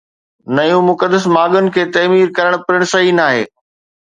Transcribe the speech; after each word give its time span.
نيون 0.55 0.83
مقدس 0.89 1.23
ماڳن 1.35 1.65
کي 1.75 1.83
تعمير 1.97 2.33
ڪرڻ 2.37 2.53
پڻ 2.67 2.77
صحيح 2.93 3.17
ناهي 3.21 3.45